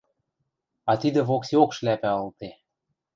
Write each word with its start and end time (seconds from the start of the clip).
А 0.91 0.93
тидӹ 1.01 1.21
воксеок 1.29 1.71
шляпӓ 1.77 2.11
ылде. 2.21 2.49